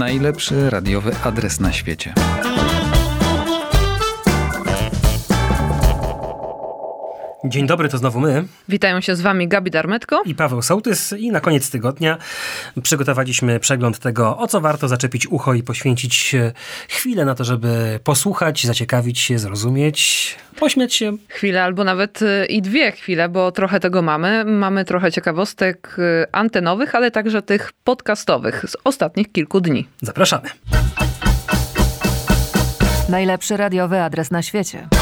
[0.00, 2.14] Najlepszy radiowy adres na świecie.
[7.44, 8.44] Dzień dobry, to znowu my.
[8.68, 11.14] Witają się z Wami Gabi Darmetko i Paweł Sołtys.
[11.18, 12.18] I na koniec tygodnia
[12.82, 16.36] przygotowaliśmy przegląd tego, o co warto zaczepić ucho i poświęcić
[16.88, 21.16] chwilę na to, żeby posłuchać, zaciekawić się, zrozumieć, pośmiać się.
[21.28, 24.44] Chwilę albo nawet y, i dwie chwile, bo trochę tego mamy.
[24.44, 29.88] Mamy trochę ciekawostek y, antenowych, ale także tych podcastowych z ostatnich kilku dni.
[30.02, 30.48] Zapraszamy.
[33.08, 34.99] Najlepszy radiowy adres na świecie.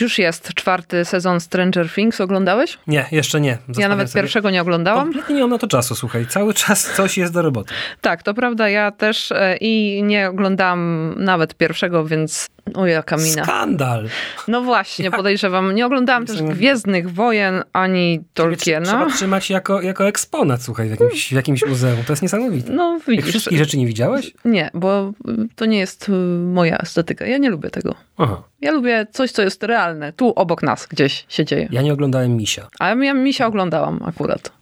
[0.00, 2.20] Już jest czwarty sezon Stranger Things.
[2.20, 2.78] Oglądałeś?
[2.86, 3.52] Nie, jeszcze nie.
[3.52, 4.22] Zostawiam ja nawet sobie.
[4.22, 5.04] pierwszego nie oglądałam.
[5.04, 6.26] Kompletnie nie mam na to czasu, słuchaj.
[6.26, 7.74] Cały czas coś jest do roboty.
[8.00, 8.68] Tak, to prawda.
[8.68, 13.44] Ja też e, i nie oglądałam nawet pierwszego, więc o jaka mina.
[13.44, 14.08] Skandal.
[14.48, 15.74] No właśnie, podejrzewam.
[15.74, 18.86] Nie oglądałam też Gwiezdnych Wojen ani Tolkiena.
[18.86, 22.04] Trzeba trzymać jako, jako eksponat, słuchaj, w jakimś, w jakimś muzeum.
[22.06, 22.72] To jest niesamowite.
[22.72, 23.24] No widzisz.
[23.24, 24.34] Jak wszystkich rzeczy nie widziałeś?
[24.44, 25.12] Nie, bo
[25.56, 27.26] to nie jest y, moja estetyka.
[27.26, 27.94] Ja nie lubię tego.
[28.18, 28.42] Aha.
[28.60, 30.12] Ja lubię coś, co jest realne.
[30.12, 31.68] Tu obok nas gdzieś się dzieje.
[31.70, 32.68] Ja nie oglądałem Misia.
[32.78, 34.52] A ja Misia oglądałam akurat.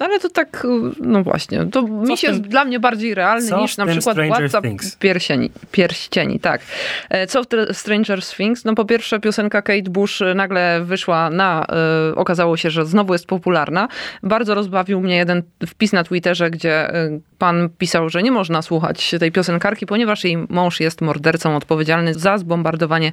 [0.00, 0.06] No.
[0.06, 0.66] Ale to tak,
[1.00, 4.60] no właśnie, to mi się jest dla mnie bardziej realny Co niż na przykład Władca
[4.98, 6.60] pierścieni, pierścieni, tak.
[7.08, 8.64] E, co w Stranger Things?
[8.64, 11.66] No po pierwsze piosenka Kate Bush nagle wyszła na,
[12.10, 13.88] y, okazało się, że znowu jest popularna.
[14.22, 19.14] Bardzo rozbawił mnie jeden wpis na Twitterze, gdzie y, pan pisał, że nie można słuchać
[19.20, 23.12] tej piosenkarki, ponieważ jej mąż jest mordercą odpowiedzialny za zbombardowanie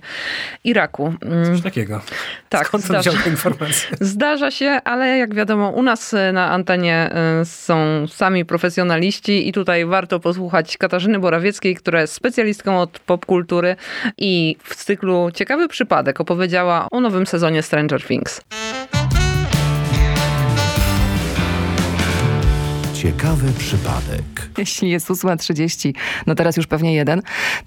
[0.64, 1.14] Iraku.
[1.22, 1.46] Mm.
[1.46, 2.02] Coś takiego.
[2.50, 2.68] Tak.
[2.68, 3.12] Skąd zdarza,
[4.00, 7.10] zdarza się, ale jak wiadomo, u nas na antenie antenie
[7.44, 13.76] są sami profesjonaliści i tutaj warto posłuchać Katarzyny Borawieckiej, która jest specjalistką od popkultury
[14.18, 18.42] i w cyklu Ciekawy przypadek opowiedziała o nowym sezonie Stranger Things.
[23.02, 24.50] Ciekawy przypadek.
[24.58, 25.94] Jeśli jest 8.30,
[26.28, 27.22] no teraz już pewnie jeden,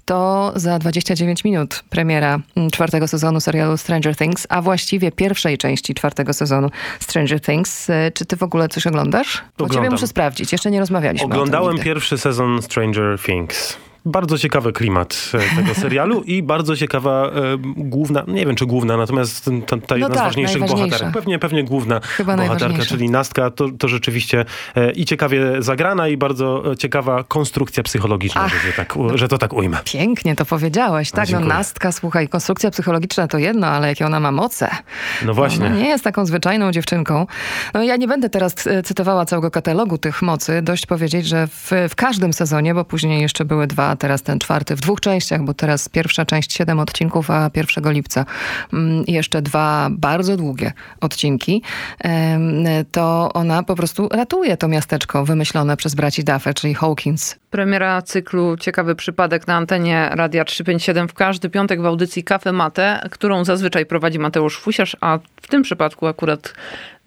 [0.05, 5.93] to za 29 minut premiera mm, czwartego sezonu serialu Stranger Things, a właściwie pierwszej części
[5.93, 6.69] czwartego sezonu
[6.99, 7.89] Stranger Things.
[7.89, 9.43] E, czy ty w ogóle coś oglądasz?
[9.57, 15.31] Bo ciebie muszę sprawdzić, jeszcze nie rozmawialiśmy Oglądałem pierwszy sezon Stranger Things bardzo ciekawy klimat
[15.33, 17.31] e, tego serialu i bardzo ciekawa e,
[17.77, 21.39] główna, nie wiem czy główna, natomiast ta, ta jedna no tak, z ważniejszych bohaterek, pewnie,
[21.39, 24.45] pewnie główna Chyba bohaterka, czyli Nastka, to, to rzeczywiście
[24.75, 29.37] e, i ciekawie zagrana i bardzo ciekawa konstrukcja psychologiczna, Ach, że, tak, no, że to
[29.37, 29.77] tak ujmę.
[29.85, 31.29] Pięknie to powiedziałeś, tak?
[31.29, 34.69] No, Nastka, słuchaj, konstrukcja psychologiczna to jedno, ale jakie ona ma moce.
[35.25, 35.65] No właśnie.
[35.65, 37.27] Ona nie jest taką zwyczajną dziewczynką.
[37.73, 41.95] No ja nie będę teraz cytowała całego katalogu tych mocy, dość powiedzieć, że w, w
[41.95, 45.89] każdym sezonie, bo później jeszcze były dwa teraz ten czwarty w dwóch częściach, bo teraz
[45.89, 48.25] pierwsza część siedem odcinków, a 1 lipca.
[48.73, 51.61] Mm, jeszcze dwa bardzo długie odcinki,
[52.91, 57.35] to ona po prostu ratuje to miasteczko wymyślone przez braci Duffy, czyli Hawkins.
[57.49, 63.07] Premiera cyklu Ciekawy Przypadek na antenie Radia 357 w każdy piątek w audycji Kafe Mate,
[63.11, 66.53] którą zazwyczaj prowadzi Mateusz Fusiarz, a w tym przypadku akurat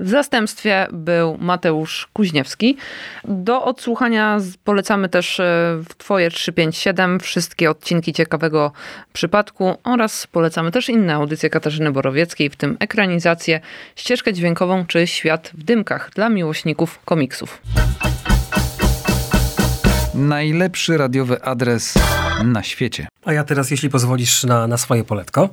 [0.01, 2.77] w zastępstwie był Mateusz Kuźniewski.
[3.25, 5.45] Do odsłuchania polecamy też e,
[5.89, 8.73] w Twoje 357 wszystkie odcinki ciekawego
[9.13, 13.61] przypadku oraz polecamy też inne audycje Katarzyny Borowieckiej, w tym ekranizację,
[13.97, 17.63] ścieżkę dźwiękową czy Świat w dymkach dla miłośników komiksów.
[20.15, 21.95] Najlepszy radiowy adres
[22.45, 23.09] na świecie.
[23.25, 25.49] A ja teraz, jeśli pozwolisz, na, na swoje poletko.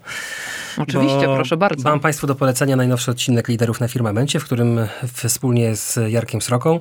[0.78, 1.90] Oczywiście, proszę bardzo.
[1.90, 4.80] Mam Państwu do polecenia najnowszy odcinek Liderów na Firmamencie, w którym
[5.14, 6.80] wspólnie z Jarkiem Sroką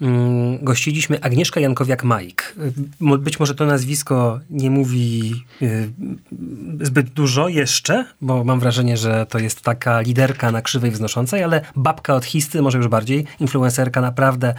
[0.00, 2.42] mm, gościliśmy Agnieszka Jankowiak-Majk.
[3.18, 5.90] Być może to nazwisko nie mówi y,
[6.80, 11.60] zbyt dużo jeszcze, bo mam wrażenie, że to jest taka liderka na krzywej wznoszącej, ale
[11.76, 14.54] babka od histy, może już bardziej, influencerka, naprawdę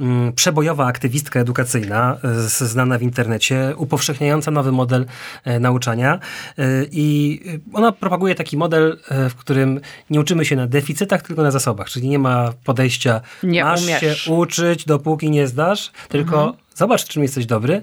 [0.00, 5.06] mm, przebojowa aktywistka edukacyjna, znana w internecie, upowszechniająca nowy model
[5.44, 6.18] e, nauczania
[6.58, 7.40] y, i
[7.72, 9.80] ona propaguje propaguje taki model, e, w którym
[10.10, 11.88] nie uczymy się na deficytach, tylko na zasobach.
[11.88, 14.22] Czyli nie ma podejścia, nie masz umiesz.
[14.22, 16.56] się uczyć, dopóki nie zdasz, tylko mhm.
[16.74, 17.82] zobacz, czym jesteś dobry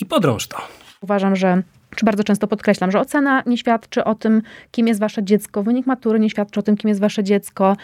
[0.00, 0.56] i podrąż to.
[1.00, 1.62] Uważam, że
[1.96, 5.86] czy bardzo często podkreślam, że ocena nie świadczy o tym, kim jest wasze dziecko, wynik
[5.86, 7.76] matury nie świadczy o tym, kim jest wasze dziecko.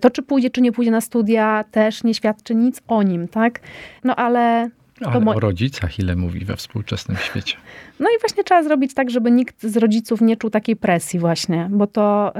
[0.00, 3.60] To, czy pójdzie, czy nie pójdzie na studia, też nie świadczy nic o nim, tak?
[4.04, 4.70] No ale
[5.06, 7.56] ale mo- o rodzicach ile mówi we współczesnym świecie.
[8.00, 11.68] No i właśnie trzeba zrobić tak, żeby nikt z rodziców nie czuł takiej presji właśnie,
[11.72, 12.32] bo to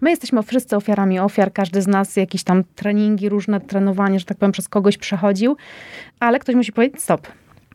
[0.00, 4.38] my jesteśmy wszyscy ofiarami ofiar, każdy z nas jakieś tam treningi, różne trenowanie, że tak
[4.38, 5.56] powiem, przez kogoś przechodził,
[6.20, 7.28] ale ktoś musi powiedzieć stop.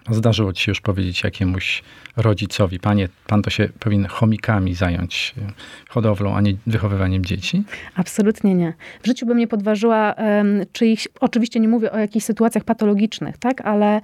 [0.09, 1.83] Zdarzyło ci się już powiedzieć jakiemuś
[2.17, 5.51] rodzicowi, panie, pan to się powinien chomikami zająć e,
[5.89, 7.63] hodowlą, a nie wychowywaniem dzieci?
[7.95, 8.73] Absolutnie nie.
[9.03, 13.61] W życiu bym nie podważyła um, czyichś, oczywiście nie mówię o jakichś sytuacjach patologicznych, tak,
[13.61, 14.01] ale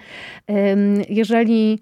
[0.48, 1.80] um, jeżeli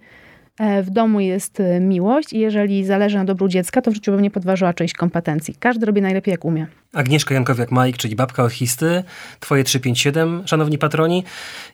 [0.59, 4.21] w domu jest e, miłość i jeżeli zależy na dobru dziecka, to w życiu bym
[4.21, 5.55] nie podważyła czyjś kompetencji.
[5.59, 6.67] Każdy robi najlepiej, jak umie.
[6.93, 9.03] Agnieszka Jankowiak-Majk, czyli babka orchisty,
[9.39, 11.23] twoje 357, szanowni patroni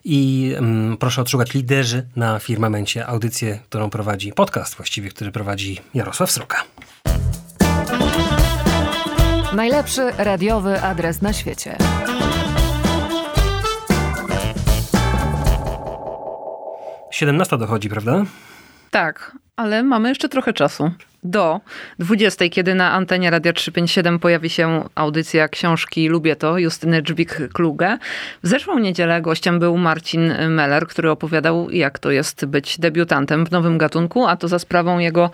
[0.04, 6.30] i mm, proszę odszukać liderzy na firmamencie, audycję, którą prowadzi, podcast właściwie, który prowadzi Jarosław
[6.30, 6.64] Sroka.
[9.56, 11.76] Najlepszy radiowy adres na świecie.
[17.10, 18.24] 17 dochodzi, prawda?
[18.92, 20.90] Tak, ale mamy jeszcze trochę czasu
[21.22, 21.60] do
[21.98, 27.98] 20, kiedy na antenie Radia 357 pojawi się audycja książki Lubię to Justyny Dżbik-Kluge.
[28.42, 33.50] W zeszłą niedzielę gościem był Marcin Meller, który opowiadał, jak to jest być debiutantem w
[33.50, 35.30] nowym gatunku, a to za sprawą jego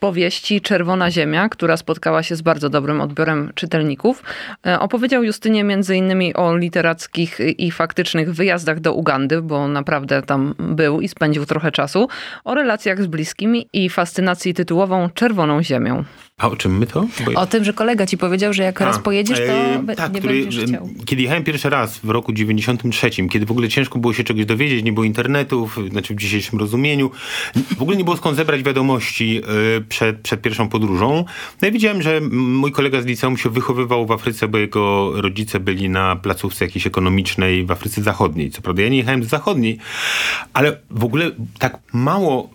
[0.00, 4.22] powieści Czerwona Ziemia, która spotkała się z bardzo dobrym odbiorem czytelników.
[4.66, 11.00] E, opowiedział Justynie innymi o literackich i faktycznych wyjazdach do Ugandy, bo naprawdę tam był
[11.00, 12.08] i spędził trochę czasu,
[12.44, 16.04] o relacjach z bliskimi i fascynacji tytułową Czerwona czerwoną ziemią.
[16.38, 17.06] A o czym my to?
[17.24, 17.40] Bo...
[17.40, 20.20] O tym, że kolega ci powiedział, że jak A, raz pojedziesz, to e, tak, nie
[20.20, 20.88] który, będziesz chciał.
[21.06, 24.84] Kiedy jechałem pierwszy raz w roku 93, kiedy w ogóle ciężko było się czegoś dowiedzieć,
[24.84, 27.10] nie było internetów, znaczy w dzisiejszym rozumieniu,
[27.78, 29.40] w ogóle nie było skąd zebrać wiadomości
[29.76, 31.24] e, przed, przed pierwszą podróżą.
[31.62, 35.60] No i widziałem, że mój kolega z liceum się wychowywał w Afryce, bo jego rodzice
[35.60, 38.50] byli na placówce jakiejś ekonomicznej w Afryce Zachodniej.
[38.50, 39.78] Co prawda ja nie jechałem z zachodniej,
[40.52, 42.50] ale w ogóle tak mało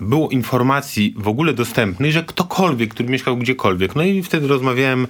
[0.00, 3.96] było informacji w ogóle dostępnej, że ktokolwiek, który mieszkał gdziekolwiek.
[3.96, 5.06] No i wtedy rozmawiałem e,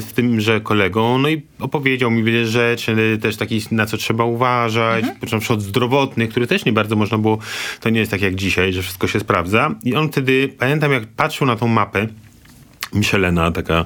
[0.00, 4.24] z tym, że kolegą, no i opowiedział mi wiele rzeczy, też takich, na co trzeba
[4.24, 5.20] uważać, mhm.
[5.20, 7.38] począwszy od zdrowotnych, które też nie bardzo można było,
[7.80, 9.74] to nie jest tak jak dzisiaj, że wszystko się sprawdza.
[9.84, 12.06] I on wtedy, pamiętam jak patrzył na tą mapę,
[12.92, 13.84] Michelena, taka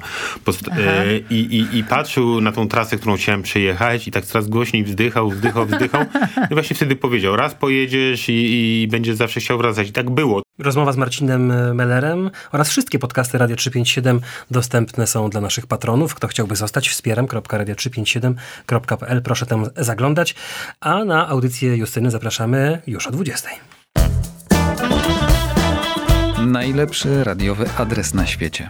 [0.71, 4.83] e, i, i, i, patrzył na tą trasę, którą chciałem przejechać i tak coraz głośniej
[4.83, 6.05] wzdychał, wzdychał, wzdychał.
[6.51, 9.89] I właśnie wtedy powiedział, raz pojedziesz i, i będziesz zawsze chciał wracać.
[9.89, 10.43] I tak było.
[10.59, 14.21] Rozmowa z Marcinem Mellerem oraz wszystkie podcasty Radio 357
[14.51, 16.15] dostępne są dla naszych patronów.
[16.15, 19.21] Kto chciałby zostać, wspieram.radio357.pl.
[19.21, 20.35] Proszę tam zaglądać.
[20.79, 23.72] A na audycję Justyny zapraszamy już o 20.
[26.53, 28.67] Najlepszy radiowy adres na świecie.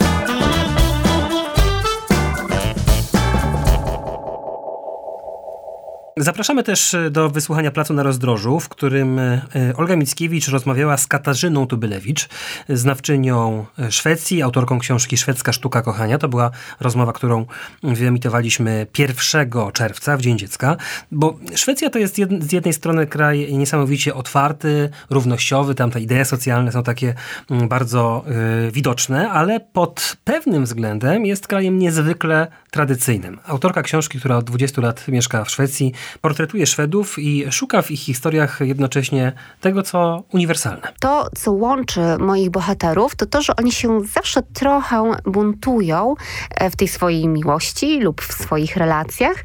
[6.18, 9.42] Zapraszamy też e, do wysłuchania Placu na Rozdrożu, w którym e,
[9.78, 12.30] Olga Mickiewicz rozmawiała z Katarzyną Tubylewicz,
[12.70, 16.18] znawczynią e, Szwecji, autorką książki Szwedzka Sztuka Kochania.
[16.18, 17.46] To była rozmowa, którą
[17.84, 20.78] wyemitowaliśmy 1 czerwca, w Dzień Dziecka,
[21.12, 26.72] bo Szwecja to jest z jednej strony kraj niesamowicie otwarty, równościowy, tam te idee socjalne
[26.72, 27.14] są takie
[27.52, 28.26] mm, bardzo
[28.72, 33.40] widoczne, ale pod pewnym względem jest krajem niezwykle tradycyjnym.
[33.48, 38.00] Autorka książki, która od 20 lat mieszka w Szwecji, portretuje Szwedów i szuka w ich
[38.00, 40.88] historiach jednocześnie tego, co uniwersalne.
[41.00, 46.16] To, co łączy moich bohaterów, to to, że oni się zawsze trochę buntują
[46.50, 49.44] e, w tej swojej miłości lub w swoich relacjach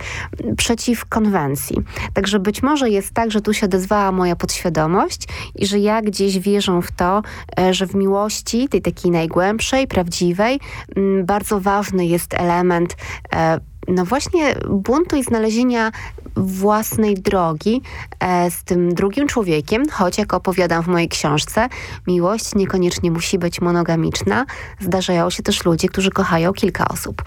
[0.56, 1.76] przeciw konwencji.
[2.14, 6.38] Także być może jest tak, że tu się odezwała moja podświadomość i że ja gdzieś
[6.38, 7.22] wierzę w to,
[7.60, 10.60] e, że w miłości, tej takiej najgłębszej, prawdziwej,
[11.24, 12.96] bardzo ważny jest element
[13.34, 15.92] e, no właśnie buntu i znalezienia
[16.36, 17.82] własnej drogi
[18.20, 21.68] e, z tym drugim człowiekiem, choć jak opowiadam w mojej książce,
[22.06, 24.46] miłość niekoniecznie musi być monogamiczna.
[24.80, 27.22] Zdarzają się też ludzie, którzy kochają kilka osób.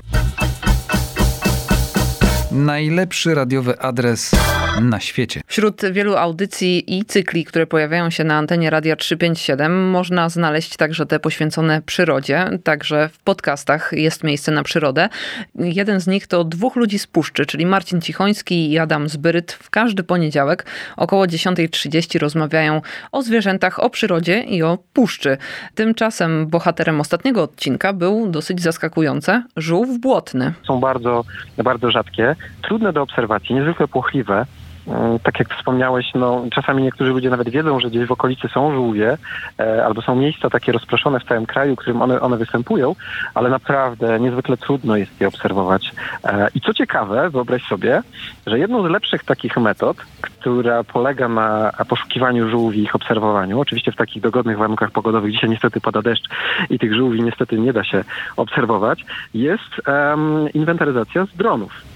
[2.51, 4.31] Najlepszy radiowy adres
[4.79, 5.41] na świecie.
[5.47, 11.05] Wśród wielu audycji i cykli, które pojawiają się na antenie Radia 357, można znaleźć także
[11.05, 12.49] te poświęcone przyrodzie.
[12.63, 15.09] Także w podcastach jest miejsce na przyrodę.
[15.55, 19.51] Jeden z nich to Dwóch ludzi z Puszczy, czyli Marcin Cichoński i Adam Zbyryt.
[19.51, 20.65] W każdy poniedziałek
[20.97, 25.37] około 10.30 rozmawiają o zwierzętach, o przyrodzie i o puszczy.
[25.75, 30.53] Tymczasem bohaterem ostatniego odcinka był dosyć zaskakujące żółw błotny.
[30.67, 31.23] Są bardzo,
[31.63, 34.45] bardzo rzadkie, trudne do obserwacji, niezwykle płochliwe.
[34.88, 38.75] E, tak jak wspomniałeś, no, czasami niektórzy ludzie nawet wiedzą, że gdzieś w okolicy są
[38.75, 39.17] żółwie,
[39.59, 42.95] e, albo są miejsca takie rozproszone w całym kraju, w którym one, one występują,
[43.33, 45.91] ale naprawdę niezwykle trudno jest je obserwować.
[46.23, 48.01] E, I co ciekawe, wyobraź sobie,
[48.47, 53.95] że jedną z lepszych takich metod, która polega na poszukiwaniu żółwi ich obserwowaniu, oczywiście w
[53.95, 56.29] takich dogodnych warunkach pogodowych, dzisiaj niestety pada deszcz
[56.69, 58.03] i tych żółwi niestety nie da się
[58.38, 61.90] obserwować, jest um, inwentaryzacja z dronów.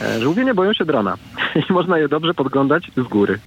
[0.00, 1.16] E, żółwie nie boją się drona
[1.70, 3.38] i można je dobrze podglądać z góry.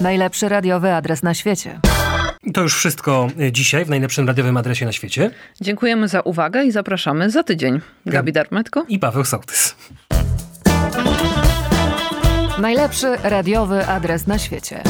[0.00, 1.80] Najlepszy radiowy adres na świecie.
[2.54, 5.30] To już wszystko e, dzisiaj w najlepszym radiowym adresie na świecie.
[5.60, 7.80] Dziękujemy za uwagę i zapraszamy za tydzień.
[8.06, 9.76] Gabi Darmetko i Paweł Sołtys.
[12.58, 14.82] Najlepszy radiowy adres na świecie.